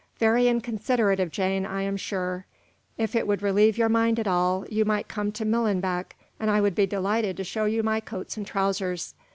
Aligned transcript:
"Very 0.17 0.47
inconsiderate 0.47 1.19
of 1.19 1.29
Jane, 1.29 1.63
I 1.63 1.83
am 1.83 1.95
sure. 1.95 2.47
If 2.97 3.15
it 3.15 3.27
would 3.27 3.43
relieve 3.43 3.77
your 3.77 3.87
mind 3.87 4.17
at 4.17 4.25
all, 4.25 4.65
you 4.67 4.83
might 4.83 5.07
come 5.07 5.31
to 5.33 5.45
Millenbeck, 5.45 6.15
and 6.39 6.49
I 6.49 6.59
would 6.59 6.73
be 6.73 6.87
delighted 6.87 7.37
to 7.37 7.43
show 7.43 7.65
you 7.65 7.83
my 7.83 7.99
coats 7.99 8.35
and 8.35 8.47
trousers. 8.47 9.13